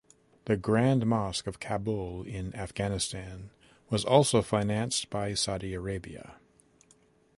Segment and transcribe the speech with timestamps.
[0.45, 3.51] The Grand Mosque of Kabul in Afghanistan
[3.91, 6.37] was also financed by Saudi Arabia.